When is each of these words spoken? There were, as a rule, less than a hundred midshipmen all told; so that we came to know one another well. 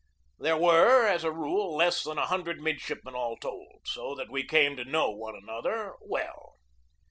There 0.39 0.57
were, 0.57 1.05
as 1.05 1.23
a 1.23 1.31
rule, 1.31 1.75
less 1.75 2.01
than 2.01 2.17
a 2.17 2.25
hundred 2.25 2.59
midshipmen 2.59 3.13
all 3.13 3.37
told; 3.37 3.81
so 3.85 4.15
that 4.15 4.31
we 4.31 4.41
came 4.43 4.75
to 4.77 4.83
know 4.83 5.11
one 5.11 5.35
another 5.35 5.93
well. 6.01 6.55